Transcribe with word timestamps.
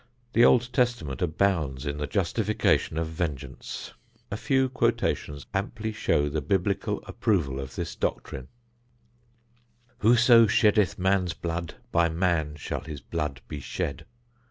The 0.33 0.43
Old 0.43 0.73
Testament 0.73 1.21
abounds 1.21 1.85
in 1.85 1.97
the 1.99 2.07
justification 2.07 2.97
of 2.97 3.05
vengeance. 3.05 3.93
A 4.31 4.35
few 4.35 4.67
quotations 4.67 5.45
amply 5.53 5.91
show 5.91 6.27
the 6.27 6.41
Biblical 6.41 7.03
approval 7.05 7.59
of 7.59 7.75
this 7.75 7.93
doctrine: 7.93 8.47
Whoso 9.99 10.47
sheddeth 10.47 10.97
man's 10.97 11.35
blood, 11.35 11.75
by 11.91 12.09
man 12.09 12.55
shall 12.55 12.81
his 12.81 12.99
blood 12.99 13.41
be 13.47 13.59
shed. 13.59 14.07